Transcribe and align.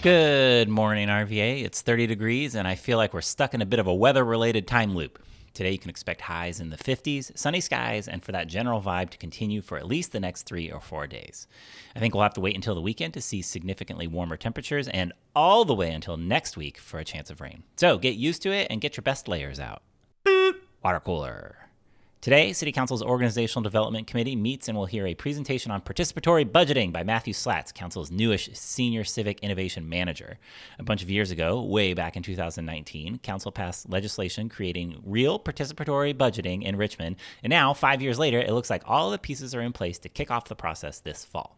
Good 0.00 0.68
morning, 0.68 1.08
RVA. 1.08 1.64
It's 1.64 1.82
30 1.82 2.06
degrees, 2.06 2.54
and 2.54 2.68
I 2.68 2.76
feel 2.76 2.98
like 2.98 3.12
we're 3.12 3.20
stuck 3.20 3.52
in 3.52 3.60
a 3.60 3.66
bit 3.66 3.80
of 3.80 3.88
a 3.88 3.94
weather 3.94 4.24
related 4.24 4.68
time 4.68 4.94
loop. 4.94 5.18
Today, 5.54 5.72
you 5.72 5.78
can 5.78 5.90
expect 5.90 6.20
highs 6.20 6.60
in 6.60 6.70
the 6.70 6.76
50s, 6.76 7.36
sunny 7.36 7.60
skies, 7.60 8.06
and 8.06 8.22
for 8.22 8.30
that 8.30 8.46
general 8.46 8.80
vibe 8.80 9.10
to 9.10 9.18
continue 9.18 9.60
for 9.60 9.76
at 9.76 9.88
least 9.88 10.12
the 10.12 10.20
next 10.20 10.44
three 10.44 10.70
or 10.70 10.78
four 10.78 11.08
days. 11.08 11.48
I 11.96 11.98
think 11.98 12.14
we'll 12.14 12.22
have 12.22 12.34
to 12.34 12.40
wait 12.40 12.54
until 12.54 12.76
the 12.76 12.80
weekend 12.80 13.12
to 13.14 13.20
see 13.20 13.42
significantly 13.42 14.06
warmer 14.06 14.36
temperatures, 14.36 14.86
and 14.86 15.12
all 15.34 15.64
the 15.64 15.74
way 15.74 15.90
until 15.90 16.16
next 16.16 16.56
week 16.56 16.78
for 16.78 17.00
a 17.00 17.04
chance 17.04 17.28
of 17.28 17.40
rain. 17.40 17.64
So 17.74 17.98
get 17.98 18.14
used 18.14 18.42
to 18.42 18.52
it 18.52 18.68
and 18.70 18.80
get 18.80 18.96
your 18.96 19.02
best 19.02 19.26
layers 19.26 19.58
out. 19.58 19.82
Water 20.84 21.00
cooler. 21.00 21.67
Today, 22.20 22.52
City 22.52 22.72
Council's 22.72 23.00
Organizational 23.00 23.62
Development 23.62 24.04
Committee 24.04 24.34
meets 24.34 24.66
and 24.66 24.76
will 24.76 24.86
hear 24.86 25.06
a 25.06 25.14
presentation 25.14 25.70
on 25.70 25.80
participatory 25.80 26.44
budgeting 26.44 26.92
by 26.92 27.04
Matthew 27.04 27.32
Slaats, 27.32 27.72
Council's 27.72 28.10
newish 28.10 28.50
Senior 28.54 29.04
Civic 29.04 29.38
Innovation 29.38 29.88
Manager. 29.88 30.36
A 30.80 30.82
bunch 30.82 31.00
of 31.00 31.10
years 31.10 31.30
ago, 31.30 31.62
way 31.62 31.94
back 31.94 32.16
in 32.16 32.24
2019, 32.24 33.18
Council 33.18 33.52
passed 33.52 33.88
legislation 33.88 34.48
creating 34.48 35.00
real 35.04 35.38
participatory 35.38 36.12
budgeting 36.12 36.64
in 36.64 36.74
Richmond, 36.74 37.14
and 37.44 37.50
now, 37.52 37.72
five 37.72 38.02
years 38.02 38.18
later, 38.18 38.40
it 38.40 38.52
looks 38.52 38.68
like 38.68 38.82
all 38.84 39.12
the 39.12 39.18
pieces 39.18 39.54
are 39.54 39.62
in 39.62 39.72
place 39.72 40.00
to 40.00 40.08
kick 40.08 40.28
off 40.28 40.48
the 40.48 40.56
process 40.56 40.98
this 40.98 41.24
fall. 41.24 41.57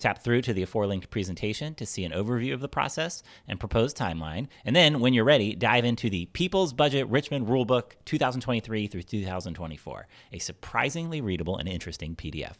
Tap 0.00 0.24
through 0.24 0.40
to 0.42 0.54
the 0.54 0.64
aforelinked 0.64 1.10
presentation 1.10 1.74
to 1.74 1.84
see 1.84 2.04
an 2.04 2.12
overview 2.12 2.54
of 2.54 2.60
the 2.60 2.68
process 2.68 3.22
and 3.46 3.60
proposed 3.60 3.96
timeline. 3.96 4.48
And 4.64 4.74
then, 4.74 5.00
when 5.00 5.12
you're 5.12 5.24
ready, 5.24 5.54
dive 5.54 5.84
into 5.84 6.08
the 6.08 6.24
People's 6.26 6.72
Budget 6.72 7.06
Richmond 7.08 7.48
Rulebook 7.48 7.92
2023 8.06 8.86
through 8.86 9.02
2024, 9.02 10.08
a 10.32 10.38
surprisingly 10.38 11.20
readable 11.20 11.58
and 11.58 11.68
interesting 11.68 12.16
PDF. 12.16 12.54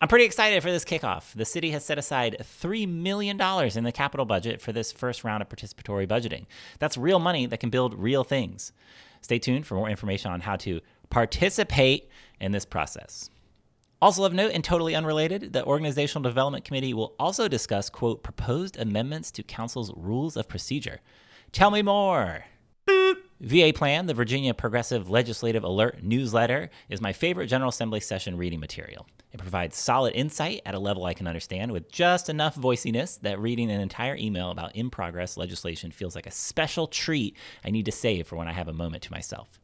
I'm 0.00 0.08
pretty 0.08 0.26
excited 0.26 0.62
for 0.62 0.70
this 0.70 0.84
kickoff. 0.84 1.32
The 1.32 1.46
city 1.46 1.70
has 1.70 1.84
set 1.84 1.98
aside 1.98 2.36
$3 2.42 2.86
million 2.86 3.40
in 3.40 3.84
the 3.84 3.92
capital 3.92 4.26
budget 4.26 4.60
for 4.60 4.72
this 4.72 4.92
first 4.92 5.24
round 5.24 5.42
of 5.42 5.48
participatory 5.48 6.06
budgeting. 6.06 6.44
That's 6.78 6.98
real 6.98 7.18
money 7.18 7.46
that 7.46 7.60
can 7.60 7.70
build 7.70 7.94
real 7.94 8.24
things. 8.24 8.72
Stay 9.22 9.38
tuned 9.38 9.66
for 9.66 9.76
more 9.76 9.88
information 9.88 10.30
on 10.30 10.42
how 10.42 10.56
to 10.56 10.80
participate 11.08 12.10
in 12.40 12.52
this 12.52 12.66
process. 12.66 13.30
Also 14.04 14.24
of 14.24 14.34
note 14.34 14.50
and 14.52 14.62
totally 14.62 14.94
unrelated, 14.94 15.54
the 15.54 15.64
Organizational 15.64 16.22
Development 16.22 16.62
Committee 16.62 16.92
will 16.92 17.14
also 17.18 17.48
discuss, 17.48 17.88
quote, 17.88 18.22
proposed 18.22 18.76
amendments 18.76 19.30
to 19.30 19.42
Council's 19.42 19.94
rules 19.96 20.36
of 20.36 20.46
procedure. 20.46 21.00
Tell 21.52 21.70
me 21.70 21.80
more. 21.80 22.44
VA 23.40 23.72
Plan, 23.74 24.04
the 24.04 24.12
Virginia 24.12 24.52
Progressive 24.52 25.08
Legislative 25.08 25.64
Alert 25.64 26.02
newsletter, 26.02 26.68
is 26.90 27.00
my 27.00 27.14
favorite 27.14 27.46
General 27.46 27.70
Assembly 27.70 27.98
session 27.98 28.36
reading 28.36 28.60
material. 28.60 29.06
It 29.32 29.40
provides 29.40 29.78
solid 29.78 30.14
insight 30.14 30.60
at 30.66 30.74
a 30.74 30.78
level 30.78 31.06
I 31.06 31.14
can 31.14 31.26
understand 31.26 31.72
with 31.72 31.90
just 31.90 32.28
enough 32.28 32.56
voiciness 32.56 33.18
that 33.22 33.40
reading 33.40 33.70
an 33.70 33.80
entire 33.80 34.16
email 34.16 34.50
about 34.50 34.76
in 34.76 34.90
progress 34.90 35.38
legislation 35.38 35.90
feels 35.90 36.14
like 36.14 36.26
a 36.26 36.30
special 36.30 36.86
treat 36.86 37.38
I 37.64 37.70
need 37.70 37.86
to 37.86 37.92
save 37.92 38.26
for 38.26 38.36
when 38.36 38.48
I 38.48 38.52
have 38.52 38.68
a 38.68 38.74
moment 38.74 39.02
to 39.04 39.12
myself. 39.12 39.58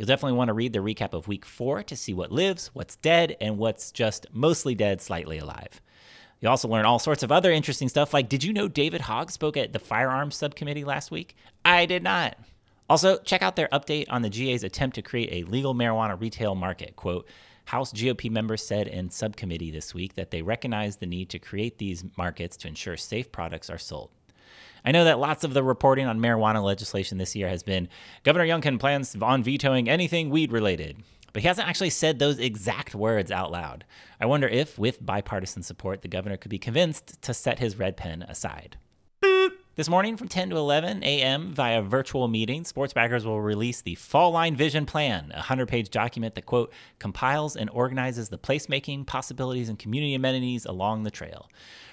You'll 0.00 0.06
definitely 0.06 0.38
want 0.38 0.48
to 0.48 0.54
read 0.54 0.72
the 0.72 0.78
recap 0.78 1.12
of 1.12 1.28
week 1.28 1.44
four 1.44 1.82
to 1.82 1.94
see 1.94 2.14
what 2.14 2.32
lives, 2.32 2.70
what's 2.72 2.96
dead, 2.96 3.36
and 3.38 3.58
what's 3.58 3.92
just 3.92 4.24
mostly 4.32 4.74
dead, 4.74 5.02
slightly 5.02 5.36
alive. 5.36 5.82
You 6.40 6.48
also 6.48 6.68
learn 6.68 6.86
all 6.86 6.98
sorts 6.98 7.22
of 7.22 7.30
other 7.30 7.52
interesting 7.52 7.90
stuff, 7.90 8.14
like 8.14 8.30
did 8.30 8.42
you 8.42 8.54
know 8.54 8.66
David 8.66 9.02
Hogg 9.02 9.30
spoke 9.30 9.58
at 9.58 9.74
the 9.74 9.78
firearms 9.78 10.36
subcommittee 10.36 10.84
last 10.84 11.10
week? 11.10 11.36
I 11.66 11.84
did 11.84 12.02
not. 12.02 12.38
Also, 12.88 13.18
check 13.18 13.42
out 13.42 13.56
their 13.56 13.68
update 13.74 14.06
on 14.08 14.22
the 14.22 14.30
GA's 14.30 14.64
attempt 14.64 14.94
to 14.94 15.02
create 15.02 15.28
a 15.32 15.50
legal 15.50 15.74
marijuana 15.74 16.18
retail 16.18 16.54
market. 16.54 16.96
Quote, 16.96 17.28
House 17.66 17.92
GOP 17.92 18.30
members 18.30 18.66
said 18.66 18.88
in 18.88 19.10
subcommittee 19.10 19.70
this 19.70 19.92
week 19.92 20.14
that 20.14 20.30
they 20.30 20.40
recognize 20.40 20.96
the 20.96 21.04
need 21.04 21.28
to 21.28 21.38
create 21.38 21.76
these 21.76 22.06
markets 22.16 22.56
to 22.56 22.68
ensure 22.68 22.96
safe 22.96 23.30
products 23.30 23.68
are 23.68 23.76
sold. 23.76 24.08
I 24.84 24.92
know 24.92 25.04
that 25.04 25.18
lots 25.18 25.44
of 25.44 25.54
the 25.54 25.62
reporting 25.62 26.06
on 26.06 26.20
marijuana 26.20 26.62
legislation 26.62 27.18
this 27.18 27.36
year 27.36 27.48
has 27.48 27.62
been 27.62 27.88
Governor 28.22 28.46
Youngkin 28.46 28.78
plans 28.78 29.16
on 29.20 29.42
vetoing 29.42 29.88
anything 29.88 30.30
weed 30.30 30.52
related. 30.52 31.02
But 31.32 31.42
he 31.42 31.48
hasn't 31.48 31.68
actually 31.68 31.90
said 31.90 32.18
those 32.18 32.38
exact 32.38 32.94
words 32.94 33.30
out 33.30 33.52
loud. 33.52 33.84
I 34.20 34.26
wonder 34.26 34.48
if, 34.48 34.78
with 34.78 35.04
bipartisan 35.04 35.62
support, 35.62 36.02
the 36.02 36.08
governor 36.08 36.36
could 36.36 36.50
be 36.50 36.58
convinced 36.58 37.22
to 37.22 37.32
set 37.32 37.60
his 37.60 37.78
red 37.78 37.96
pen 37.96 38.22
aside. 38.22 38.76
This 39.76 39.88
morning 39.88 40.16
from 40.16 40.26
10 40.26 40.50
to 40.50 40.56
11 40.56 41.04
a.m. 41.04 41.52
via 41.52 41.80
virtual 41.80 42.26
meeting, 42.26 42.64
sports 42.64 42.92
backers 42.92 43.24
will 43.24 43.40
release 43.40 43.82
the 43.82 43.94
Fall 43.94 44.32
Line 44.32 44.56
Vision 44.56 44.84
Plan, 44.84 45.30
a 45.30 45.36
100 45.36 45.68
page 45.68 45.90
document 45.90 46.34
that, 46.34 46.44
quote, 46.44 46.72
compiles 46.98 47.54
and 47.54 47.70
organizes 47.70 48.30
the 48.30 48.36
placemaking, 48.36 49.06
possibilities, 49.06 49.68
and 49.68 49.78
community 49.78 50.14
amenities 50.14 50.66
along 50.66 51.04
the 51.04 51.10
trail. 51.10 51.48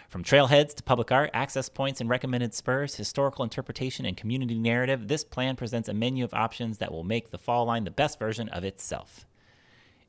From 0.09 0.23
trailheads 0.23 0.73
to 0.73 0.83
public 0.83 1.11
art, 1.11 1.29
access 1.35 1.69
points, 1.69 2.01
and 2.01 2.09
recommended 2.09 2.55
spurs, 2.55 2.95
historical 2.95 3.43
interpretation, 3.43 4.07
and 4.07 4.17
community 4.17 4.57
narrative, 4.57 5.07
this 5.07 5.23
plan 5.23 5.55
presents 5.55 5.87
a 5.87 5.93
menu 5.93 6.23
of 6.23 6.33
options 6.33 6.79
that 6.79 6.91
will 6.91 7.03
make 7.03 7.29
the 7.29 7.37
fall 7.37 7.65
line 7.65 7.83
the 7.83 7.91
best 7.91 8.17
version 8.17 8.49
of 8.49 8.63
itself. 8.63 9.27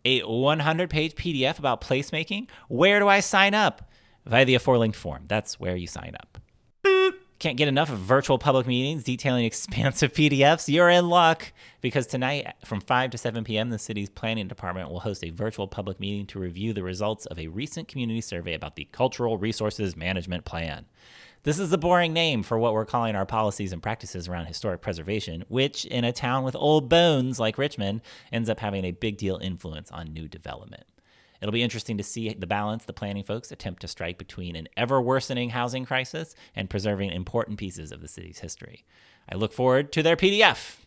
A 0.06 0.22
100 0.22 0.88
page 0.88 1.14
PDF 1.14 1.58
about 1.58 1.82
placemaking? 1.82 2.48
Where 2.68 2.98
do 2.98 3.08
I 3.08 3.20
sign 3.20 3.52
up? 3.52 3.90
Via 4.24 4.46
the 4.46 4.54
aforelinked 4.54 4.96
form. 4.96 5.24
That's 5.28 5.60
where 5.60 5.76
you 5.76 5.86
sign 5.86 6.16
up. 6.18 6.38
Can't 7.38 7.56
get 7.56 7.68
enough 7.68 7.92
of 7.92 8.00
virtual 8.00 8.36
public 8.36 8.66
meetings 8.66 9.04
detailing 9.04 9.44
expansive 9.44 10.12
PDFs? 10.12 10.72
You're 10.72 10.88
in 10.88 11.08
luck 11.08 11.52
because 11.80 12.08
tonight 12.08 12.52
from 12.64 12.80
5 12.80 13.10
to 13.10 13.18
7 13.18 13.44
p.m., 13.44 13.70
the 13.70 13.78
city's 13.78 14.08
planning 14.08 14.48
department 14.48 14.90
will 14.90 14.98
host 14.98 15.22
a 15.22 15.30
virtual 15.30 15.68
public 15.68 16.00
meeting 16.00 16.26
to 16.26 16.40
review 16.40 16.72
the 16.72 16.82
results 16.82 17.26
of 17.26 17.38
a 17.38 17.46
recent 17.46 17.86
community 17.86 18.20
survey 18.20 18.54
about 18.54 18.74
the 18.74 18.88
Cultural 18.90 19.38
Resources 19.38 19.96
Management 19.96 20.44
Plan. 20.44 20.86
This 21.44 21.60
is 21.60 21.70
the 21.70 21.78
boring 21.78 22.12
name 22.12 22.42
for 22.42 22.58
what 22.58 22.74
we're 22.74 22.84
calling 22.84 23.14
our 23.14 23.24
policies 23.24 23.72
and 23.72 23.80
practices 23.80 24.26
around 24.26 24.46
historic 24.46 24.80
preservation, 24.82 25.44
which, 25.46 25.84
in 25.84 26.04
a 26.04 26.12
town 26.12 26.42
with 26.42 26.56
old 26.56 26.88
bones 26.88 27.38
like 27.38 27.56
Richmond, 27.56 28.00
ends 28.32 28.50
up 28.50 28.58
having 28.58 28.84
a 28.84 28.90
big 28.90 29.16
deal 29.16 29.36
influence 29.36 29.92
on 29.92 30.12
new 30.12 30.26
development. 30.26 30.84
It'll 31.40 31.52
be 31.52 31.62
interesting 31.62 31.98
to 31.98 32.02
see 32.02 32.32
the 32.32 32.46
balance 32.46 32.84
the 32.84 32.92
planning 32.92 33.24
folks 33.24 33.52
attempt 33.52 33.80
to 33.82 33.88
strike 33.88 34.18
between 34.18 34.56
an 34.56 34.68
ever 34.76 35.00
worsening 35.00 35.50
housing 35.50 35.84
crisis 35.84 36.34
and 36.56 36.70
preserving 36.70 37.10
important 37.10 37.58
pieces 37.58 37.92
of 37.92 38.00
the 38.00 38.08
city's 38.08 38.40
history. 38.40 38.84
I 39.30 39.36
look 39.36 39.52
forward 39.52 39.92
to 39.92 40.02
their 40.02 40.16
PDF. 40.16 40.78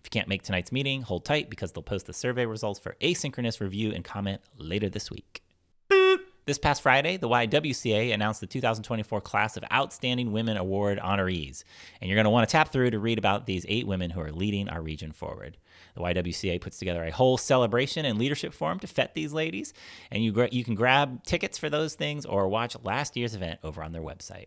If 0.00 0.06
you 0.06 0.10
can't 0.10 0.28
make 0.28 0.42
tonight's 0.42 0.72
meeting, 0.72 1.02
hold 1.02 1.24
tight 1.24 1.50
because 1.50 1.72
they'll 1.72 1.82
post 1.82 2.06
the 2.06 2.12
survey 2.12 2.46
results 2.46 2.80
for 2.80 2.96
asynchronous 3.00 3.60
review 3.60 3.92
and 3.92 4.04
comment 4.04 4.40
later 4.56 4.88
this 4.88 5.10
week. 5.10 5.42
This 6.50 6.58
past 6.58 6.82
Friday, 6.82 7.16
the 7.16 7.28
YWCA 7.28 8.12
announced 8.12 8.40
the 8.40 8.46
2024 8.48 9.20
Class 9.20 9.56
of 9.56 9.62
Outstanding 9.72 10.32
Women 10.32 10.56
Award 10.56 10.98
honorees, 10.98 11.62
and 12.00 12.08
you're 12.08 12.16
going 12.16 12.24
to 12.24 12.30
want 12.30 12.48
to 12.48 12.50
tap 12.50 12.72
through 12.72 12.90
to 12.90 12.98
read 12.98 13.18
about 13.18 13.46
these 13.46 13.64
eight 13.68 13.86
women 13.86 14.10
who 14.10 14.20
are 14.20 14.32
leading 14.32 14.68
our 14.68 14.82
region 14.82 15.12
forward. 15.12 15.58
The 15.94 16.00
YWCA 16.00 16.60
puts 16.60 16.80
together 16.80 17.04
a 17.04 17.12
whole 17.12 17.38
celebration 17.38 18.04
and 18.04 18.18
leadership 18.18 18.52
forum 18.52 18.80
to 18.80 18.88
fet 18.88 19.14
these 19.14 19.32
ladies, 19.32 19.72
and 20.10 20.24
you, 20.24 20.48
you 20.50 20.64
can 20.64 20.74
grab 20.74 21.22
tickets 21.22 21.56
for 21.56 21.70
those 21.70 21.94
things 21.94 22.26
or 22.26 22.48
watch 22.48 22.74
last 22.82 23.16
year's 23.16 23.36
event 23.36 23.60
over 23.62 23.80
on 23.80 23.92
their 23.92 24.02
website. 24.02 24.46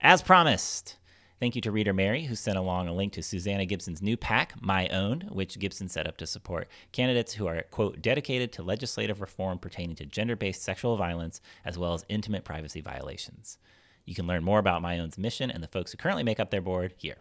As 0.00 0.22
promised, 0.22 0.96
Thank 1.40 1.54
you 1.54 1.62
to 1.62 1.72
reader 1.72 1.94
Mary, 1.94 2.24
who 2.24 2.34
sent 2.34 2.58
along 2.58 2.86
a 2.86 2.92
link 2.92 3.14
to 3.14 3.22
Susanna 3.22 3.64
Gibson's 3.64 4.02
new 4.02 4.18
PAC, 4.18 4.52
My 4.60 4.88
Own, 4.88 5.22
which 5.32 5.58
Gibson 5.58 5.88
set 5.88 6.06
up 6.06 6.18
to 6.18 6.26
support 6.26 6.68
candidates 6.92 7.32
who 7.32 7.46
are, 7.46 7.62
quote, 7.70 8.02
dedicated 8.02 8.52
to 8.52 8.62
legislative 8.62 9.22
reform 9.22 9.58
pertaining 9.58 9.96
to 9.96 10.04
gender 10.04 10.36
based 10.36 10.62
sexual 10.62 10.98
violence 10.98 11.40
as 11.64 11.78
well 11.78 11.94
as 11.94 12.04
intimate 12.10 12.44
privacy 12.44 12.82
violations. 12.82 13.56
You 14.04 14.14
can 14.14 14.26
learn 14.26 14.44
more 14.44 14.58
about 14.58 14.82
My 14.82 14.98
Own's 14.98 15.16
mission 15.16 15.50
and 15.50 15.62
the 15.62 15.68
folks 15.68 15.92
who 15.92 15.96
currently 15.96 16.24
make 16.24 16.38
up 16.38 16.50
their 16.50 16.60
board 16.60 16.92
here. 16.98 17.16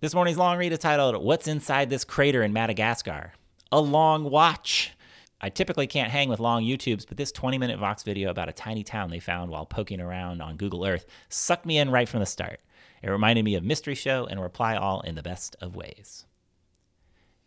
This 0.00 0.14
morning's 0.14 0.38
long 0.38 0.58
read 0.58 0.72
is 0.72 0.80
titled 0.80 1.22
What's 1.22 1.46
Inside 1.46 1.90
This 1.90 2.04
Crater 2.04 2.42
in 2.42 2.52
Madagascar? 2.52 3.34
A 3.70 3.80
Long 3.80 4.30
Watch. 4.30 4.94
I 5.44 5.48
typically 5.48 5.88
can't 5.88 6.12
hang 6.12 6.28
with 6.28 6.38
long 6.38 6.62
YouTubes, 6.62 7.04
but 7.06 7.16
this 7.16 7.32
20 7.32 7.58
minute 7.58 7.78
Vox 7.80 8.04
video 8.04 8.30
about 8.30 8.48
a 8.48 8.52
tiny 8.52 8.84
town 8.84 9.10
they 9.10 9.18
found 9.18 9.50
while 9.50 9.66
poking 9.66 10.00
around 10.00 10.40
on 10.40 10.56
Google 10.56 10.86
Earth 10.86 11.04
sucked 11.28 11.66
me 11.66 11.78
in 11.78 11.90
right 11.90 12.08
from 12.08 12.20
the 12.20 12.26
start. 12.26 12.60
It 13.02 13.10
reminded 13.10 13.44
me 13.44 13.56
of 13.56 13.64
Mystery 13.64 13.96
Show 13.96 14.26
and 14.26 14.40
Reply 14.40 14.76
All 14.76 15.00
in 15.00 15.16
the 15.16 15.22
best 15.22 15.56
of 15.60 15.74
ways. 15.74 16.26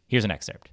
Here's 0.08 0.26
an 0.26 0.32
excerpt 0.32 0.72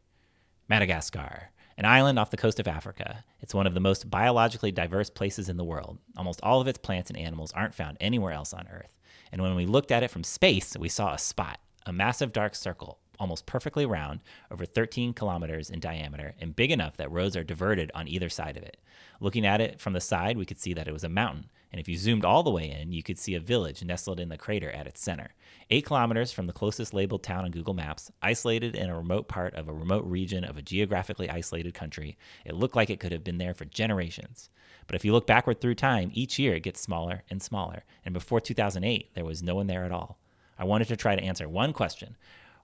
Madagascar, 0.68 1.50
an 1.78 1.84
island 1.84 2.18
off 2.18 2.30
the 2.30 2.36
coast 2.36 2.58
of 2.58 2.66
Africa. 2.66 3.24
It's 3.40 3.54
one 3.54 3.68
of 3.68 3.74
the 3.74 3.80
most 3.80 4.10
biologically 4.10 4.72
diverse 4.72 5.08
places 5.08 5.48
in 5.48 5.56
the 5.56 5.64
world. 5.64 5.98
Almost 6.16 6.40
all 6.42 6.60
of 6.60 6.66
its 6.66 6.78
plants 6.78 7.08
and 7.08 7.18
animals 7.18 7.52
aren't 7.52 7.74
found 7.74 7.98
anywhere 8.00 8.32
else 8.32 8.52
on 8.52 8.66
Earth. 8.68 8.98
And 9.30 9.40
when 9.40 9.54
we 9.54 9.64
looked 9.64 9.92
at 9.92 10.02
it 10.02 10.10
from 10.10 10.24
space, 10.24 10.76
we 10.76 10.88
saw 10.88 11.14
a 11.14 11.18
spot, 11.18 11.60
a 11.86 11.92
massive 11.92 12.32
dark 12.32 12.56
circle, 12.56 12.98
almost 13.18 13.46
perfectly 13.46 13.86
round, 13.86 14.20
over 14.50 14.64
13 14.64 15.12
kilometers 15.12 15.70
in 15.70 15.80
diameter, 15.80 16.34
and 16.40 16.56
big 16.56 16.70
enough 16.70 16.96
that 16.96 17.10
roads 17.10 17.36
are 17.36 17.44
diverted 17.44 17.90
on 17.94 18.08
either 18.08 18.28
side 18.28 18.56
of 18.56 18.62
it. 18.62 18.76
Looking 19.20 19.46
at 19.46 19.60
it 19.60 19.80
from 19.80 19.92
the 19.92 20.00
side, 20.00 20.36
we 20.36 20.44
could 20.44 20.58
see 20.58 20.74
that 20.74 20.88
it 20.88 20.92
was 20.92 21.04
a 21.04 21.08
mountain, 21.08 21.50
and 21.70 21.80
if 21.80 21.88
you 21.88 21.96
zoomed 21.96 22.24
all 22.24 22.42
the 22.42 22.50
way 22.50 22.70
in, 22.70 22.92
you 22.92 23.02
could 23.02 23.18
see 23.18 23.34
a 23.34 23.40
village 23.40 23.82
nestled 23.82 24.20
in 24.20 24.28
the 24.28 24.36
crater 24.36 24.70
at 24.70 24.86
its 24.86 25.00
center. 25.00 25.30
Eight 25.70 25.86
kilometers 25.86 26.32
from 26.32 26.46
the 26.46 26.52
closest 26.52 26.92
labeled 26.92 27.22
town 27.22 27.44
on 27.44 27.50
Google 27.50 27.72
Maps, 27.72 28.10
isolated 28.20 28.74
in 28.74 28.90
a 28.90 28.96
remote 28.96 29.28
part 29.28 29.54
of 29.54 29.68
a 29.68 29.72
remote 29.72 30.04
region 30.04 30.44
of 30.44 30.58
a 30.58 30.62
geographically 30.62 31.30
isolated 31.30 31.72
country, 31.72 32.18
it 32.44 32.54
looked 32.54 32.76
like 32.76 32.90
it 32.90 33.00
could 33.00 33.12
have 33.12 33.24
been 33.24 33.38
there 33.38 33.54
for 33.54 33.64
generations. 33.64 34.50
But 34.86 34.96
if 34.96 35.04
you 35.04 35.12
look 35.12 35.26
backward 35.26 35.60
through 35.60 35.76
time, 35.76 36.10
each 36.12 36.38
year 36.38 36.54
it 36.54 36.62
gets 36.62 36.80
smaller 36.80 37.22
and 37.30 37.40
smaller, 37.40 37.84
and 38.04 38.12
before 38.12 38.40
2008, 38.40 39.14
there 39.14 39.24
was 39.24 39.42
no 39.42 39.54
one 39.54 39.66
there 39.66 39.84
at 39.84 39.92
all. 39.92 40.18
I 40.58 40.64
wanted 40.64 40.88
to 40.88 40.96
try 40.96 41.16
to 41.16 41.22
answer 41.22 41.48
one 41.48 41.72
question 41.72 42.16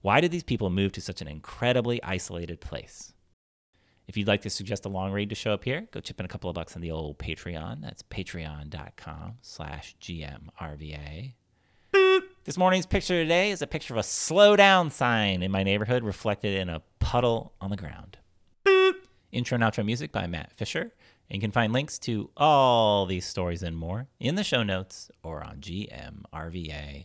Why 0.08 0.22
did 0.22 0.31
these 0.31 0.43
people 0.43 0.70
move 0.70 0.93
to 0.93 1.02
such 1.02 1.20
an 1.20 1.28
incredibly 1.28 2.02
isolated 2.02 2.62
place? 2.62 3.12
If 4.06 4.16
you'd 4.16 4.26
like 4.26 4.40
to 4.40 4.49
suggest 4.49 4.87
a 4.87 4.88
long 4.88 5.12
read 5.12 5.28
to 5.28 5.34
show 5.34 5.52
up 5.52 5.64
here, 5.64 5.87
go 5.90 6.00
chip 6.00 6.19
in 6.19 6.25
a 6.25 6.31
couple 6.31 6.49
of 6.49 6.55
bucks 6.55 6.75
on 6.75 6.81
the 6.81 6.90
old 6.90 7.19
Patreon. 7.19 7.82
That's 7.82 8.02
patreon.com 8.05 9.34
slash 9.43 9.96
GMRVA. 10.00 11.34
This 12.44 12.56
morning's 12.56 12.87
picture 12.87 13.22
today 13.22 13.50
is 13.50 13.60
a 13.60 13.66
picture 13.66 13.93
of 13.93 13.99
a 13.99 14.02
slow 14.02 14.56
down 14.56 14.90
sign 14.90 15.43
in 15.43 15.50
my 15.50 15.62
neighborhood 15.62 16.02
reflected 16.02 16.58
in 16.58 16.70
a 16.70 16.81
puddle 17.00 17.52
on 17.60 17.69
the 17.69 17.76
ground. 17.76 18.16
Intro 19.31 19.56
and 19.56 19.62
outro 19.62 19.84
music 19.84 20.10
by 20.10 20.26
Matt 20.26 20.55
Fisher. 20.55 20.94
And 21.28 21.37
you 21.37 21.40
can 21.40 21.52
find 21.52 21.70
links 21.70 21.99
to 21.99 22.31
all 22.34 23.05
these 23.05 23.26
stories 23.26 23.62
and 23.62 23.76
more 23.76 24.06
in 24.19 24.37
the 24.37 24.44
show 24.44 24.62
notes 24.62 25.10
or 25.22 25.44
on 25.44 25.58
gmrva.com. 25.60 27.05